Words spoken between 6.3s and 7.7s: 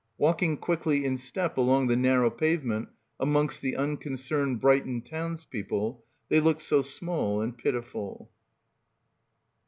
looked so small and